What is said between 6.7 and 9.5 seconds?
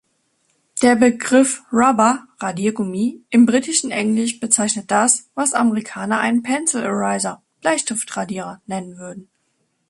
Eraser (Bleistiftradierer) nennen würden.